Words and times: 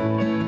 Pedro. 0.00 0.39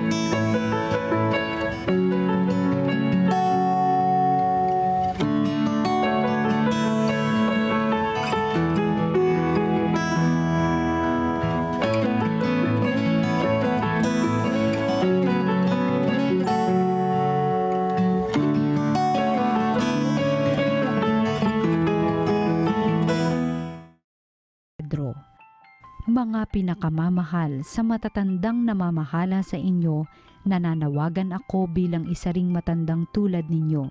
Mga 26.12 26.44
pinakamamahal 26.52 27.64
sa 27.64 27.80
matatandang 27.80 28.68
namamahala 28.68 29.40
sa 29.40 29.56
inyo, 29.56 30.04
nananawagan 30.44 31.32
ako 31.32 31.64
bilang 31.64 32.04
isa 32.04 32.36
ring 32.36 32.52
matandang 32.52 33.08
tulad 33.16 33.48
ninyo. 33.48 33.88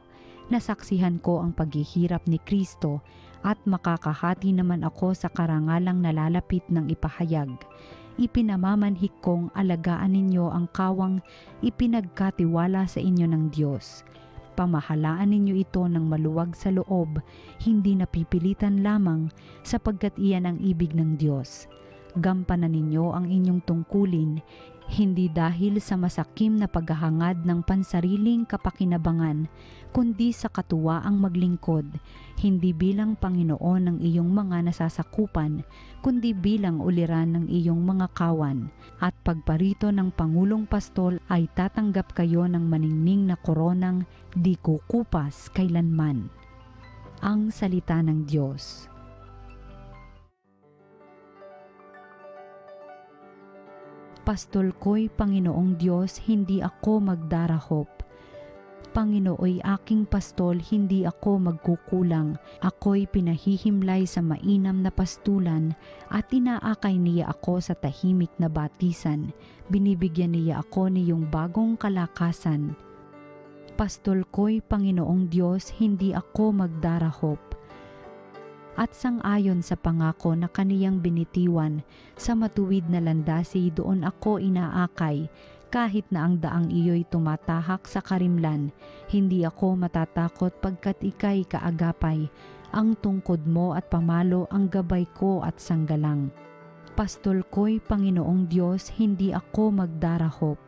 Nasaksihan 0.53 1.17
ko 1.17 1.41
ang 1.41 1.49
paghihirap 1.57 2.29
ni 2.29 2.37
Kristo 2.37 3.01
at 3.41 3.57
makakahati 3.65 4.53
naman 4.53 4.85
ako 4.85 5.17
sa 5.17 5.33
karangalang 5.33 5.97
nalalapit 5.97 6.61
ng 6.69 6.93
ipahayag. 6.93 7.49
Ipinamamanhik 8.21 9.17
kong 9.25 9.49
alagaan 9.57 10.13
ninyo 10.13 10.45
ang 10.45 10.69
kawang 10.69 11.25
ipinagkatiwala 11.65 12.85
sa 12.85 13.01
inyo 13.01 13.25
ng 13.33 13.49
Diyos. 13.49 14.05
Pamahalaan 14.53 15.33
ninyo 15.33 15.57
ito 15.57 15.81
ng 15.89 16.05
maluwag 16.05 16.53
sa 16.53 16.69
loob, 16.69 17.17
hindi 17.65 17.97
napipilitan 17.97 18.85
lamang 18.85 19.33
sapagkat 19.65 20.13
iyan 20.21 20.53
ang 20.53 20.61
ibig 20.61 20.93
ng 20.93 21.17
Diyos. 21.17 21.65
Gampanan 22.19 22.75
ninyo 22.75 23.15
ang 23.15 23.31
inyong 23.31 23.63
tungkulin, 23.63 24.43
hindi 24.91 25.31
dahil 25.31 25.79
sa 25.79 25.95
masakim 25.95 26.59
na 26.59 26.67
paghahangad 26.67 27.47
ng 27.47 27.63
pansariling 27.63 28.43
kapakinabangan, 28.43 29.47
kundi 29.95 30.35
sa 30.35 30.51
katuwaang 30.51 31.15
maglingkod, 31.15 31.87
hindi 32.43 32.75
bilang 32.75 33.15
Panginoon 33.15 33.87
ng 33.87 33.97
iyong 34.03 34.27
mga 34.27 34.67
nasasakupan, 34.67 35.63
kundi 36.03 36.35
bilang 36.35 36.83
uliran 36.83 37.39
ng 37.39 37.45
iyong 37.47 37.79
mga 37.79 38.11
kawan. 38.11 38.67
At 38.99 39.15
pagparito 39.23 39.87
ng 39.87 40.11
Pangulong 40.11 40.67
Pastol 40.67 41.23
ay 41.31 41.47
tatanggap 41.55 42.11
kayo 42.11 42.43
ng 42.43 42.67
maningning 42.67 43.31
na 43.31 43.39
koronang 43.39 44.03
di 44.35 44.59
kukupas 44.59 45.47
kailanman. 45.55 46.27
Ang 47.23 47.55
Salita 47.55 48.03
ng 48.03 48.27
Diyos. 48.27 48.90
Pastol 54.21 54.77
ko'y 54.77 55.09
Panginoong 55.09 55.81
Diyos, 55.81 56.21
hindi 56.29 56.61
ako 56.61 57.01
magdarahop. 57.01 57.89
Panginooy 58.93 59.57
aking 59.65 60.05
pastol, 60.05 60.61
hindi 60.61 61.09
ako 61.09 61.41
magkukulang. 61.41 62.37
Ako'y 62.61 63.09
pinahihimlay 63.09 64.05
sa 64.05 64.21
mainam 64.21 64.85
na 64.85 64.93
pastulan 64.93 65.73
at 66.13 66.29
inaakay 66.29 67.01
niya 67.01 67.33
ako 67.33 67.65
sa 67.65 67.73
tahimik 67.73 68.29
na 68.37 68.45
batisan. 68.45 69.33
Binibigyan 69.73 70.37
niya 70.37 70.61
ako 70.61 70.93
niyong 70.93 71.25
bagong 71.33 71.73
kalakasan. 71.73 72.77
Pastol 73.73 74.21
ko'y 74.29 74.61
Panginoong 74.61 75.33
Diyos, 75.33 75.73
hindi 75.81 76.13
ako 76.13 76.61
magdarahop 76.61 77.41
at 78.79 78.95
sangayon 78.95 79.59
sa 79.59 79.75
pangako 79.75 80.35
na 80.35 80.47
kaniyang 80.47 81.03
binitiwan 81.03 81.83
sa 82.15 82.35
matuwid 82.37 82.87
na 82.87 83.03
landasi 83.03 83.71
doon 83.71 84.07
ako 84.07 84.39
inaakay 84.39 85.27
kahit 85.71 86.03
na 86.11 86.27
ang 86.27 86.39
daang 86.39 86.67
iyo'y 86.67 87.07
tumatahak 87.07 87.87
sa 87.87 88.03
karimlan 88.03 88.71
hindi 89.11 89.43
ako 89.43 89.75
matatakot 89.75 90.55
pagkat 90.63 90.99
ikay 91.03 91.43
kaagapay 91.47 92.31
ang 92.71 92.95
tungkod 92.95 93.43
mo 93.43 93.75
at 93.75 93.91
pamalo 93.91 94.47
ang 94.47 94.71
gabay 94.71 95.03
ko 95.11 95.43
at 95.43 95.59
sanggalang. 95.59 96.31
Pastol 96.95 97.43
ko'y 97.47 97.83
Panginoong 97.83 98.47
Diyos 98.47 98.95
hindi 98.95 99.35
ako 99.35 99.83
magdarahop. 99.83 100.59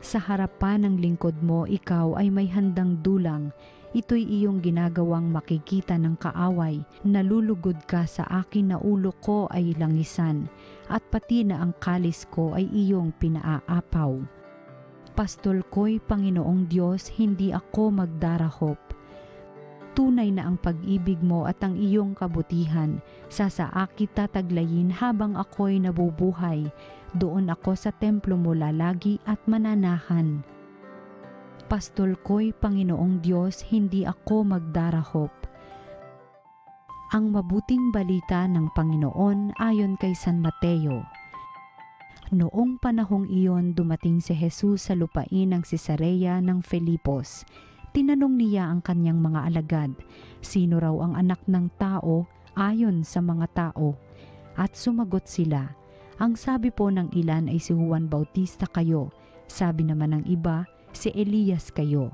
Sa 0.00 0.16
harapan 0.16 0.88
ng 0.88 0.96
lingkod 0.96 1.36
mo 1.44 1.68
ikaw 1.68 2.16
ay 2.16 2.32
may 2.32 2.48
handang 2.48 3.04
dulang 3.04 3.52
ito'y 3.92 4.24
iyong 4.24 4.64
ginagawang 4.64 5.28
makikita 5.28 6.00
ng 6.00 6.16
kaaway. 6.16 6.80
Nalulugod 7.04 7.76
ka 7.84 8.08
sa 8.08 8.24
akin 8.24 8.72
na 8.72 8.78
ulo 8.80 9.12
ko 9.20 9.48
ay 9.52 9.76
langisan 9.76 10.48
at 10.88 11.04
pati 11.12 11.44
na 11.44 11.60
ang 11.60 11.76
kalis 11.76 12.24
ko 12.32 12.56
ay 12.56 12.64
iyong 12.72 13.12
pinaaapaw. 13.20 14.16
Pastol 15.12 15.60
ko'y 15.68 16.00
Panginoong 16.00 16.72
Diyos, 16.72 17.12
hindi 17.20 17.52
ako 17.52 17.92
magdarahop. 17.92 18.80
Tunay 19.92 20.32
na 20.32 20.48
ang 20.48 20.56
pag-ibig 20.56 21.20
mo 21.20 21.44
at 21.44 21.60
ang 21.60 21.76
iyong 21.76 22.16
kabutihan, 22.16 22.96
sasaakit 23.28 24.16
tataglayin 24.16 24.88
habang 24.88 25.36
ako'y 25.36 25.76
nabubuhay. 25.84 26.64
Doon 27.12 27.52
ako 27.52 27.76
sa 27.76 27.92
templo 27.92 28.40
mo 28.40 28.56
lalagi 28.56 29.20
at 29.28 29.36
mananahan 29.44 30.40
pastol 31.72 32.20
ko'y 32.20 32.52
Panginoong 32.52 33.24
Diyos, 33.24 33.64
hindi 33.72 34.04
ako 34.04 34.44
magdarahop. 34.44 35.32
Ang 37.16 37.32
mabuting 37.32 37.88
balita 37.88 38.44
ng 38.44 38.76
Panginoon 38.76 39.56
ayon 39.56 39.96
kay 39.96 40.12
San 40.12 40.44
Mateo. 40.44 41.00
Noong 42.28 42.76
panahong 42.76 43.24
iyon 43.24 43.72
dumating 43.72 44.20
si 44.20 44.36
Jesus 44.36 44.84
sa 44.84 44.92
lupain 44.92 45.48
ng 45.48 45.64
Cesarea 45.64 46.44
ng 46.44 46.60
Filipos. 46.60 47.48
Tinanong 47.96 48.36
niya 48.36 48.68
ang 48.68 48.84
kanyang 48.84 49.24
mga 49.24 49.40
alagad, 49.48 49.96
sino 50.44 50.76
raw 50.76 50.92
ang 51.00 51.16
anak 51.16 51.40
ng 51.48 51.72
tao 51.80 52.28
ayon 52.52 53.00
sa 53.00 53.24
mga 53.24 53.48
tao? 53.48 53.96
At 54.60 54.76
sumagot 54.76 55.24
sila, 55.24 55.72
ang 56.20 56.36
sabi 56.36 56.68
po 56.68 56.92
ng 56.92 57.16
ilan 57.16 57.48
ay 57.48 57.56
si 57.56 57.72
Juan 57.72 58.12
Bautista 58.12 58.68
kayo, 58.68 59.08
sabi 59.48 59.88
naman 59.88 60.20
ng 60.20 60.24
iba, 60.28 60.68
si 60.92 61.12
Elias 61.12 61.72
kayo, 61.74 62.12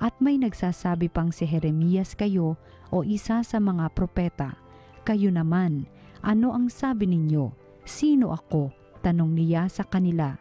at 0.00 0.16
may 0.18 0.40
nagsasabi 0.40 1.12
pang 1.12 1.28
si 1.28 1.44
Jeremias 1.44 2.16
kayo 2.16 2.56
o 2.88 3.04
isa 3.04 3.44
sa 3.44 3.58
mga 3.60 3.92
propeta. 3.92 4.56
Kayo 5.04 5.28
naman, 5.28 5.84
ano 6.24 6.56
ang 6.56 6.72
sabi 6.72 7.04
ninyo? 7.04 7.52
Sino 7.84 8.32
ako? 8.32 8.72
Tanong 9.04 9.36
niya 9.36 9.68
sa 9.68 9.84
kanila. 9.84 10.36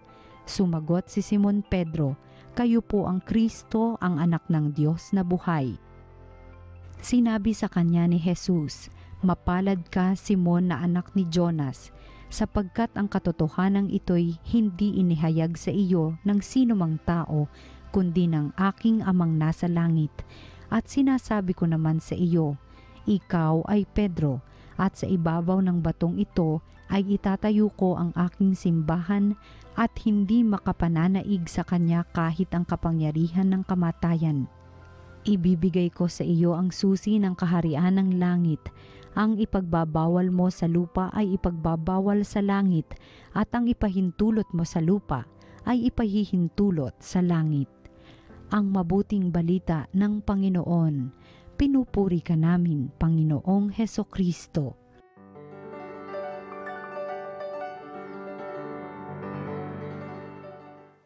Sumagot 0.47 1.11
si 1.11 1.19
Simon 1.21 1.61
Pedro, 1.61 2.15
kayo 2.55 2.81
po 2.81 3.05
ang 3.07 3.21
Kristo, 3.23 3.95
ang 4.01 4.19
anak 4.19 4.47
ng 4.49 4.73
Diyos 4.75 5.13
na 5.15 5.23
buhay. 5.23 5.77
Sinabi 6.99 7.55
sa 7.55 7.71
kanya 7.71 8.03
ni 8.09 8.19
Jesus, 8.19 8.91
Mapalad 9.19 9.87
ka, 9.91 10.15
Simon 10.15 10.71
na 10.71 10.79
anak 10.79 11.11
ni 11.15 11.27
Jonas, 11.27 11.91
sapagkat 12.31 12.91
ang 12.95 13.11
katotohanan 13.11 13.91
ito'y 13.91 14.39
hindi 14.47 14.95
inihayag 14.99 15.59
sa 15.59 15.75
iyo 15.75 16.15
ng 16.23 16.39
sino 16.39 16.75
mang 16.75 16.95
tao, 17.03 17.51
kundi 17.89 18.29
ng 18.29 18.53
aking 18.57 19.01
amang 19.03 19.37
nasa 19.37 19.65
langit. 19.65 20.13
At 20.69 20.85
sinasabi 20.85 21.57
ko 21.57 21.65
naman 21.65 21.97
sa 21.97 22.13
iyo, 22.13 22.57
ikaw 23.09 23.65
ay 23.65 23.89
Pedro, 23.89 24.45
at 24.79 24.95
sa 24.95 25.09
ibabaw 25.09 25.59
ng 25.59 25.83
batong 25.83 26.21
ito 26.21 26.63
ay 26.89 27.19
itatayo 27.19 27.69
ko 27.75 27.99
ang 27.99 28.15
aking 28.15 28.55
simbahan 28.55 29.35
at 29.75 29.91
hindi 30.07 30.41
makapananaig 30.41 31.45
sa 31.45 31.67
kanya 31.67 32.07
kahit 32.15 32.49
ang 32.55 32.65
kapangyarihan 32.65 33.49
ng 33.51 33.63
kamatayan. 33.67 34.49
Ibibigay 35.27 35.91
ko 35.91 36.07
sa 36.07 36.23
iyo 36.23 36.55
ang 36.55 36.71
susi 36.71 37.19
ng 37.19 37.35
kaharian 37.35 37.99
ng 37.99 38.17
langit. 38.17 38.63
Ang 39.19 39.35
ipagbabawal 39.41 40.31
mo 40.31 40.47
sa 40.47 40.65
lupa 40.65 41.11
ay 41.11 41.35
ipagbabawal 41.35 42.23
sa 42.23 42.39
langit 42.39 42.87
at 43.35 43.51
ang 43.51 43.67
ipahintulot 43.67 44.47
mo 44.55 44.63
sa 44.63 44.79
lupa 44.79 45.27
ay 45.67 45.91
ipahihintulot 45.91 46.95
sa 47.03 47.19
langit 47.19 47.78
ang 48.49 48.73
mabuting 48.73 49.29
balita 49.29 49.85
ng 49.93 50.25
Panginoon. 50.25 50.95
Pinupuri 51.53 52.25
ka 52.25 52.33
namin, 52.33 52.89
Panginoong 52.97 53.69
Heso 53.77 54.09
Kristo. 54.09 54.73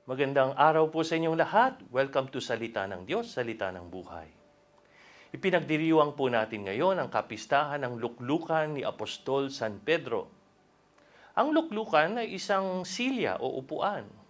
Magandang 0.08 0.56
araw 0.56 0.88
po 0.88 1.04
sa 1.04 1.20
inyong 1.20 1.36
lahat. 1.36 1.84
Welcome 1.92 2.32
to 2.32 2.40
Salita 2.40 2.88
ng 2.88 3.04
Diyos, 3.04 3.36
Salita 3.36 3.76
ng 3.76 3.92
Buhay. 3.92 4.32
Ipinagdiriwang 5.36 6.16
po 6.16 6.32
natin 6.32 6.64
ngayon 6.64 6.96
ang 6.96 7.12
kapistahan 7.12 7.84
ng 7.84 8.00
luklukan 8.00 8.72
ni 8.72 8.88
Apostol 8.88 9.52
San 9.52 9.84
Pedro. 9.84 10.32
Ang 11.36 11.52
luklukan 11.52 12.24
ay 12.24 12.40
isang 12.40 12.88
silya 12.88 13.36
o 13.44 13.60
upuan 13.60 14.23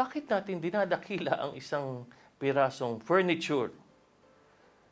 bakit 0.00 0.32
natin 0.32 0.64
dinadakila 0.64 1.36
ang 1.36 1.52
isang 1.52 2.08
pirasong 2.40 3.04
furniture? 3.04 3.68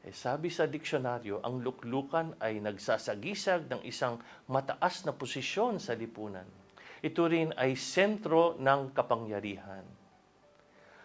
Eh, 0.05 0.13
sabi 0.13 0.53
sa 0.53 0.69
diksyonaryo, 0.69 1.41
ang 1.41 1.65
luklukan 1.65 2.37
ay 2.45 2.61
nagsasagisag 2.61 3.73
ng 3.73 3.89
isang 3.89 4.21
mataas 4.53 5.09
na 5.09 5.17
posisyon 5.17 5.81
sa 5.81 5.97
lipunan. 5.97 6.45
ito 6.99 7.23
rin 7.31 7.55
ay 7.55 7.79
sentro 7.79 8.59
ng 8.59 8.91
kapangyarihan. 8.91 9.87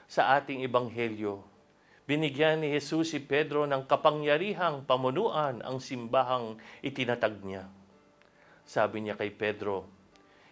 Sa 0.10 0.36
ating 0.36 0.66
ebanghelyo, 0.66 1.46
binigyan 2.10 2.66
ni 2.66 2.74
Jesus 2.74 3.14
si 3.14 3.22
Pedro 3.22 3.70
ng 3.70 3.86
kapangyarihang 3.86 4.90
pamunuan 4.90 5.62
ang 5.62 5.78
simbahang 5.78 6.58
itinatag 6.82 7.38
niya. 7.46 7.70
Sabi 8.66 9.06
niya 9.06 9.14
kay 9.14 9.32
Pedro, 9.32 9.86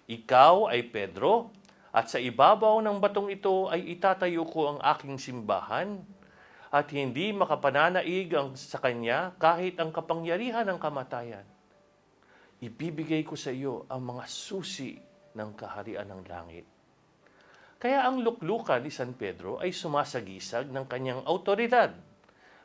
Ikaw 0.06 0.70
ay 0.70 0.86
Pedro, 0.94 1.50
at 1.92 2.08
sa 2.08 2.20
ibabaw 2.20 2.80
ng 2.80 2.98
batong 3.04 3.28
ito 3.28 3.68
ay 3.68 3.96
itatayo 4.00 4.48
ko 4.48 4.76
ang 4.76 4.80
aking 4.80 5.20
simbahan, 5.20 6.00
at 6.72 6.88
hindi 6.96 7.36
makapananaig 7.36 8.32
ang 8.32 8.56
sa 8.56 8.80
kanya 8.80 9.36
kahit 9.36 9.76
ang 9.76 9.92
kapangyarihan 9.92 10.64
ng 10.64 10.80
kamatayan. 10.80 11.44
Ibibigay 12.64 13.28
ko 13.28 13.36
sa 13.36 13.52
iyo 13.52 13.84
ang 13.92 14.08
mga 14.08 14.24
susi 14.24 14.96
ng 15.36 15.52
kaharian 15.52 16.08
ng 16.08 16.22
langit. 16.32 16.66
Kaya 17.76 18.08
ang 18.08 18.24
luklukan 18.24 18.80
ni 18.80 18.88
San 18.88 19.20
Pedro 19.20 19.60
ay 19.60 19.76
sumasagisag 19.76 20.72
ng 20.72 20.86
kanyang 20.88 21.28
autoridad 21.28 21.92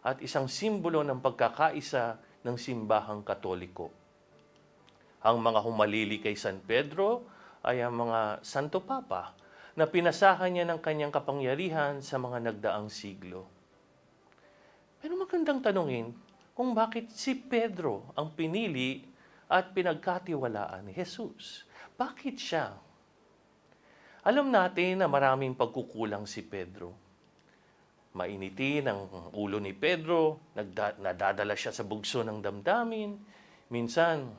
at 0.06 0.22
isang 0.22 0.46
simbolo 0.46 1.02
ng 1.02 1.18
pagkakaisa 1.18 2.22
ng 2.46 2.54
simbahang 2.54 3.26
katoliko. 3.26 3.90
Ang 5.26 5.42
mga 5.42 5.60
humalili 5.66 6.22
kay 6.22 6.38
San 6.38 6.62
Pedro 6.62 7.26
ay 7.64 7.80
ang 7.80 7.96
mga 7.96 8.44
Santo 8.44 8.82
Papa 8.82 9.32
na 9.76 9.84
pinasahan 9.84 10.52
niya 10.52 10.64
ng 10.64 10.80
kanyang 10.80 11.12
kapangyarihan 11.12 12.00
sa 12.00 12.16
mga 12.16 12.40
nagdaang 12.52 12.88
siglo. 12.88 13.44
Pero 15.00 15.14
magandang 15.20 15.60
tanungin 15.60 16.16
kung 16.56 16.72
bakit 16.72 17.12
si 17.12 17.36
Pedro 17.36 18.10
ang 18.16 18.32
pinili 18.32 19.04
at 19.46 19.76
pinagkatiwalaan 19.76 20.88
ni 20.88 20.92
Jesus. 20.96 21.68
Bakit 21.94 22.36
siya? 22.40 22.72
Alam 24.26 24.50
natin 24.50 25.04
na 25.04 25.06
maraming 25.06 25.54
pagkukulang 25.54 26.26
si 26.26 26.42
Pedro. 26.42 26.96
Mainitin 28.16 28.88
ang 28.88 29.30
ulo 29.36 29.60
ni 29.60 29.76
Pedro, 29.76 30.50
nadadala 30.98 31.52
siya 31.52 31.70
sa 31.70 31.84
bugso 31.84 32.24
ng 32.24 32.40
damdamin. 32.40 33.12
Minsan, 33.68 34.32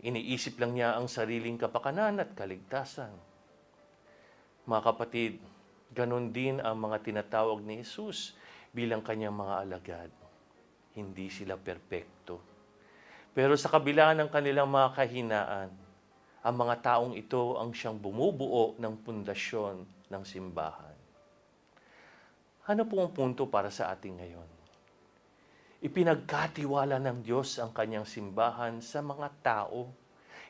iniisip 0.00 0.56
lang 0.56 0.76
niya 0.76 0.96
ang 0.96 1.08
sariling 1.08 1.60
kapakanan 1.60 2.20
at 2.20 2.32
kaligtasan. 2.32 3.12
Mga 4.64 4.82
kapatid, 4.84 5.32
ganon 5.92 6.32
din 6.32 6.60
ang 6.60 6.76
mga 6.80 7.04
tinatawag 7.04 7.60
ni 7.60 7.80
Jesus 7.84 8.36
bilang 8.72 9.04
kanyang 9.04 9.36
mga 9.36 9.54
alagad. 9.66 10.10
Hindi 10.96 11.28
sila 11.28 11.58
perpekto. 11.60 12.40
Pero 13.30 13.54
sa 13.54 13.70
kabila 13.70 14.14
ng 14.16 14.28
kanilang 14.28 14.66
mga 14.66 14.88
kahinaan, 14.94 15.70
ang 16.40 16.54
mga 16.56 16.76
taong 16.80 17.14
ito 17.14 17.60
ang 17.60 17.70
siyang 17.70 18.00
bumubuo 18.00 18.74
ng 18.80 18.94
pundasyon 19.04 19.84
ng 20.08 20.22
simbahan. 20.24 20.96
Ano 22.64 22.82
po 22.88 23.04
ang 23.04 23.12
punto 23.12 23.44
para 23.50 23.68
sa 23.68 23.92
ating 23.92 24.16
ngayon? 24.16 24.59
Ipinagkatiwala 25.80 27.00
ng 27.00 27.24
Diyos 27.24 27.56
ang 27.56 27.72
kanyang 27.72 28.04
simbahan 28.04 28.84
sa 28.84 29.00
mga 29.00 29.28
tao, 29.40 29.88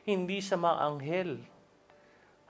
hindi 0.03 0.43
sa 0.43 0.59
mga 0.59 0.75
anghel. 0.91 1.31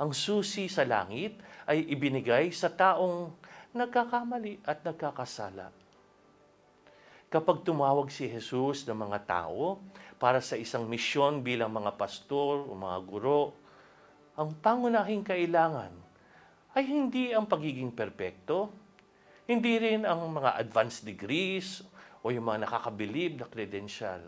Ang 0.01 0.17
susi 0.17 0.65
sa 0.65 0.81
langit 0.81 1.37
ay 1.69 1.85
ibinigay 1.93 2.49
sa 2.49 2.73
taong 2.73 3.37
nagkakamali 3.77 4.65
at 4.65 4.81
nagkakasala. 4.81 5.69
Kapag 7.29 7.61
tumawag 7.61 8.09
si 8.09 8.25
Jesus 8.25 8.81
ng 8.89 8.97
mga 8.97 9.29
tao 9.29 9.77
para 10.17 10.41
sa 10.41 10.57
isang 10.57 10.89
misyon 10.89 11.45
bilang 11.45 11.69
mga 11.69 11.93
pastor 11.93 12.65
o 12.65 12.73
mga 12.73 12.97
guro, 13.05 13.53
ang 14.33 14.57
pangunahing 14.57 15.21
kailangan 15.21 15.93
ay 16.73 16.83
hindi 16.89 17.29
ang 17.29 17.45
pagiging 17.45 17.93
perpekto, 17.93 18.73
hindi 19.45 19.77
rin 19.77 20.01
ang 20.01 20.33
mga 20.33 20.57
advanced 20.65 21.05
degrees 21.05 21.85
o 22.21 22.29
yung 22.29 22.45
mga 22.45 22.69
nakakabilib 22.69 23.41
na 23.41 23.47
credential. 23.49 24.21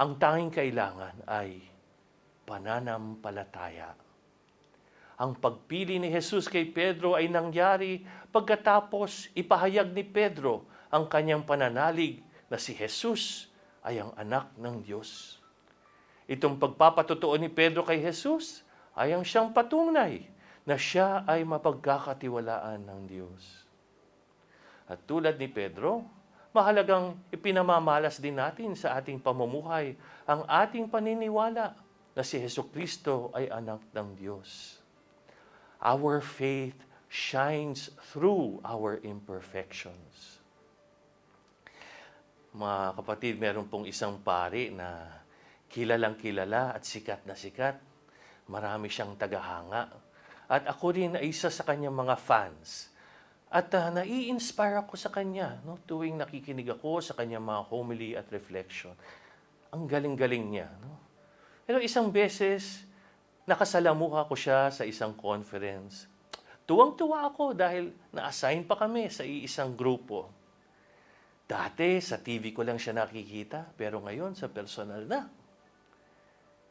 Ang 0.00 0.18
tanging 0.18 0.50
kailangan 0.50 1.22
ay 1.26 1.62
pananampalataya. 2.46 3.94
Ang 5.20 5.36
pagpili 5.36 6.00
ni 6.00 6.08
Jesus 6.08 6.48
kay 6.48 6.66
Pedro 6.66 7.14
ay 7.14 7.28
nangyari 7.28 8.00
pagkatapos 8.32 9.30
ipahayag 9.36 9.92
ni 9.92 10.02
Pedro 10.02 10.64
ang 10.88 11.06
kanyang 11.06 11.44
pananalig 11.44 12.24
na 12.50 12.56
si 12.56 12.74
Jesus 12.74 13.52
ay 13.86 14.00
ang 14.00 14.16
anak 14.16 14.50
ng 14.56 14.80
Diyos. 14.82 15.38
Itong 16.26 16.56
pagpapatotoo 16.56 17.36
ni 17.36 17.52
Pedro 17.52 17.84
kay 17.84 18.00
Jesus 18.00 18.64
ay 18.96 19.14
ang 19.14 19.22
siyang 19.22 19.52
patunay 19.52 20.26
na 20.64 20.76
siya 20.80 21.22
ay 21.28 21.44
mapagkakatiwalaan 21.46 22.86
ng 22.86 23.00
Diyos. 23.06 23.68
At 24.90 25.06
tulad 25.06 25.38
ni 25.38 25.46
Pedro, 25.46 26.06
mahalagang 26.50 27.14
ipinamamalas 27.30 28.18
din 28.18 28.38
natin 28.38 28.74
sa 28.74 28.98
ating 28.98 29.22
pamumuhay 29.22 29.94
ang 30.26 30.42
ating 30.46 30.90
paniniwala 30.90 31.74
na 32.14 32.22
si 32.26 32.42
Heso 32.42 32.66
Kristo 32.70 33.30
ay 33.34 33.46
anak 33.46 33.86
ng 33.94 34.08
Diyos. 34.18 34.78
Our 35.80 36.20
faith 36.20 36.76
shines 37.06 37.94
through 38.10 38.62
our 38.66 38.98
imperfections. 39.02 40.38
Mga 42.50 42.98
kapatid, 42.98 43.34
meron 43.38 43.70
pong 43.70 43.86
isang 43.86 44.18
pari 44.22 44.74
na 44.74 45.06
kilalang 45.70 46.18
kilala 46.18 46.74
at 46.74 46.82
sikat 46.82 47.22
na 47.22 47.38
sikat. 47.38 47.78
Marami 48.50 48.90
siyang 48.90 49.14
tagahanga. 49.14 49.86
At 50.50 50.66
ako 50.66 50.90
rin 50.90 51.14
ay 51.14 51.30
isa 51.30 51.46
sa 51.46 51.62
kanyang 51.62 51.94
mga 51.94 52.18
fans. 52.18 52.89
At 53.50 53.74
uh, 53.74 53.90
nai-inspire 53.90 54.78
ako 54.78 54.94
sa 54.94 55.10
kanya 55.10 55.58
no, 55.66 55.74
tuwing 55.82 56.22
nakikinig 56.22 56.70
ako 56.70 57.02
sa 57.02 57.18
kanyang 57.18 57.42
mga 57.42 57.62
homily 57.66 58.10
at 58.14 58.30
reflection. 58.30 58.94
Ang 59.74 59.90
galing-galing 59.90 60.54
niya. 60.54 60.70
No? 60.78 60.94
Pero 61.66 61.82
isang 61.82 62.14
beses, 62.14 62.86
nakasalamuha 63.50 64.30
ko 64.30 64.38
siya 64.38 64.70
sa 64.70 64.86
isang 64.86 65.18
conference. 65.18 66.06
Tuwang-tuwa 66.62 67.26
ako 67.26 67.50
dahil 67.58 67.90
na-assign 68.14 68.62
pa 68.62 68.78
kami 68.78 69.10
sa 69.10 69.26
iisang 69.26 69.74
grupo. 69.74 70.30
Dati 71.50 71.98
sa 71.98 72.22
TV 72.22 72.54
ko 72.54 72.62
lang 72.62 72.78
siya 72.78 72.94
nakikita, 72.94 73.74
pero 73.74 73.98
ngayon 73.98 74.38
sa 74.38 74.46
personal 74.46 75.02
na. 75.02 75.26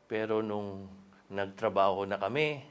Pero 0.07 0.39
nung 0.39 0.87
nagtrabaho 1.27 2.07
na 2.07 2.15
kami, 2.15 2.63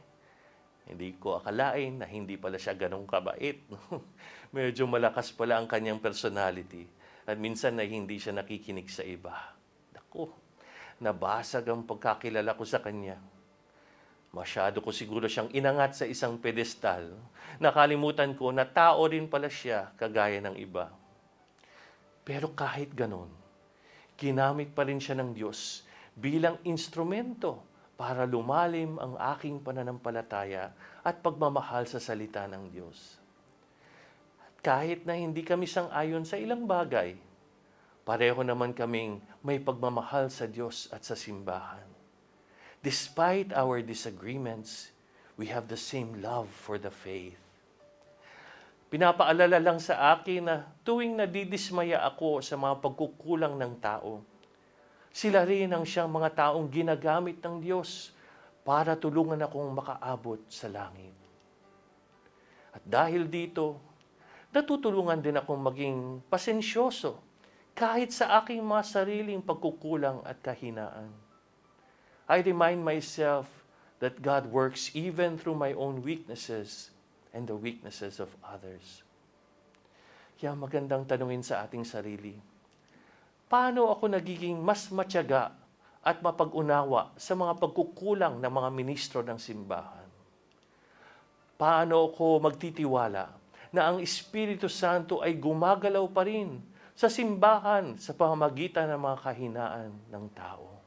hindi 0.89 1.21
ko 1.21 1.37
akalain 1.37 2.01
na 2.01 2.09
hindi 2.09 2.41
pala 2.41 2.57
siya 2.57 2.73
ganong 2.73 3.05
kabait. 3.05 3.61
Medyo 4.57 4.89
malakas 4.89 5.29
pala 5.37 5.61
ang 5.61 5.69
kanyang 5.69 6.01
personality. 6.01 6.89
At 7.29 7.37
minsan 7.37 7.77
na 7.77 7.85
hindi 7.85 8.17
siya 8.17 8.33
nakikinig 8.33 8.89
sa 8.89 9.05
iba. 9.05 9.37
Naku, 9.93 10.33
nabasag 11.05 11.69
ang 11.69 11.85
pagkakilala 11.85 12.57
ko 12.57 12.65
sa 12.65 12.81
kanya. 12.81 13.21
Masyado 14.33 14.81
ko 14.81 14.89
siguro 14.89 15.29
siyang 15.29 15.53
inangat 15.53 16.01
sa 16.01 16.05
isang 16.09 16.41
pedestal. 16.41 17.13
Nakalimutan 17.61 18.33
ko 18.33 18.49
na 18.49 18.65
tao 18.65 19.05
rin 19.05 19.29
pala 19.29 19.53
siya, 19.53 19.93
kagaya 20.01 20.41
ng 20.41 20.57
iba. 20.57 20.89
Pero 22.25 22.57
kahit 22.57 22.97
ganon, 22.97 23.29
ginamit 24.17 24.73
pa 24.73 24.89
rin 24.89 25.01
siya 25.01 25.21
ng 25.21 25.37
Diyos 25.37 25.85
bilang 26.17 26.57
instrumento 26.65 27.68
para 27.99 28.23
lumalim 28.23 28.95
ang 29.03 29.19
aking 29.35 29.59
pananampalataya 29.59 30.71
at 31.03 31.19
pagmamahal 31.19 31.83
sa 31.91 31.99
salita 31.99 32.47
ng 32.47 32.71
Diyos. 32.71 33.19
At 34.39 34.55
kahit 34.63 35.03
na 35.03 35.19
hindi 35.19 35.43
kami 35.43 35.67
sang-ayon 35.67 36.23
sa 36.23 36.39
ilang 36.39 36.63
bagay, 36.63 37.19
pareho 38.07 38.47
naman 38.47 38.71
kaming 38.71 39.19
may 39.43 39.59
pagmamahal 39.59 40.31
sa 40.31 40.47
Diyos 40.47 40.87
at 40.95 41.03
sa 41.03 41.19
simbahan. 41.19 41.83
Despite 42.87 43.51
our 43.51 43.83
disagreements, 43.83 44.95
we 45.35 45.51
have 45.51 45.67
the 45.67 45.77
same 45.77 46.23
love 46.23 46.47
for 46.47 46.79
the 46.79 46.95
faith. 46.95 47.35
Pinapaalala 48.95 49.59
lang 49.59 49.83
sa 49.83 50.15
akin 50.15 50.47
na 50.47 50.71
tuwing 50.87 51.19
nadidismaya 51.19 52.07
ako 52.07 52.47
sa 52.47 52.55
mga 52.55 52.79
pagkukulang 52.79 53.59
ng 53.59 53.75
tao, 53.83 54.23
sila 55.13 55.43
rin 55.43 55.73
ang 55.73 55.83
siyang 55.83 56.11
mga 56.11 56.31
taong 56.35 56.69
ginagamit 56.69 57.41
ng 57.43 57.59
Diyos 57.59 58.13
para 58.63 58.95
tulungan 58.95 59.41
akong 59.41 59.73
makaabot 59.73 60.45
sa 60.53 60.69
langit. 60.69 61.17
At 62.73 62.85
dahil 62.85 63.27
dito, 63.27 63.81
natutulungan 64.53 65.25
din 65.25 65.41
akong 65.41 65.61
maging 65.61 65.99
pasensyoso 66.29 67.19
kahit 67.73 68.11
sa 68.11 68.43
aking 68.43 68.61
mga 68.61 68.85
sariling 68.85 69.41
pagkukulang 69.41 70.21
at 70.27 70.43
kahinaan. 70.43 71.09
I 72.29 72.45
remind 72.45 72.85
myself 72.85 73.49
that 74.05 74.21
God 74.21 74.51
works 74.53 74.93
even 74.93 75.41
through 75.41 75.57
my 75.57 75.73
own 75.73 76.05
weaknesses 76.05 76.93
and 77.33 77.49
the 77.49 77.57
weaknesses 77.57 78.21
of 78.21 78.29
others. 78.45 79.07
Kaya 80.39 80.55
magandang 80.55 81.03
tanungin 81.09 81.43
sa 81.43 81.67
ating 81.67 81.83
sarili, 81.83 82.39
paano 83.49 83.91
ako 83.91 84.13
nagiging 84.13 84.61
mas 84.61 84.93
matyaga 84.93 85.57
at 86.05 86.21
mapag-unawa 86.23 87.17
sa 87.19 87.35
mga 87.35 87.59
pagkukulang 87.59 88.39
ng 88.39 88.53
mga 88.53 88.69
ministro 88.71 89.21
ng 89.25 89.41
simbahan? 89.41 90.09
paano 91.59 92.07
ako 92.07 92.39
magtitiwala 92.39 93.35
na 93.75 93.91
ang 93.91 93.99
Espiritu 93.99 94.71
Santo 94.71 95.21
ay 95.21 95.37
gumagalaw 95.37 96.07
pa 96.09 96.23
rin 96.25 96.63
sa 96.95 97.11
simbahan 97.11 97.99
sa 97.99 98.15
pamamagitan 98.15 98.87
ng 98.95 99.01
mga 99.03 99.19
kahinaan 99.27 99.91
ng 100.09 100.25
tao. 100.33 100.78